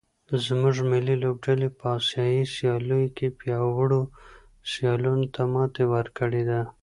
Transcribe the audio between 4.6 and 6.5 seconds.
سیالانو ته ماتې ورکړې